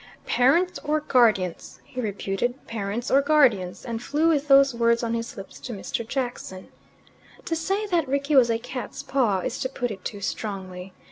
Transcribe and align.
"Parents 0.25 0.79
or 0.83 0.99
guardians," 0.99 1.79
he 1.85 2.01
reputed 2.01 2.65
"parents 2.65 3.11
or 3.11 3.21
guardians," 3.21 3.85
and 3.85 4.01
flew 4.01 4.29
with 4.29 4.47
those 4.47 4.73
words 4.73 5.03
on 5.03 5.13
his 5.13 5.37
lips 5.37 5.59
to 5.59 5.73
Mr. 5.73 6.07
Jackson. 6.07 6.69
To 7.45 7.55
say 7.55 7.85
that 7.85 8.07
Rickie 8.07 8.35
was 8.35 8.49
a 8.49 8.57
cat's 8.57 9.03
paw 9.03 9.41
is 9.41 9.59
to 9.59 9.69
put 9.69 9.91
it 9.91 10.03
too 10.03 10.19
strongly. 10.19 10.91